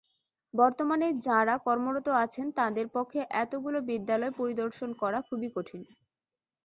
[0.53, 5.81] বর্তমানে যাঁরা কর্মরত আছেন, তাঁদের পক্ষে এতগুলো বিদ্যালয় পরিদর্শন করা খুবই কঠিন।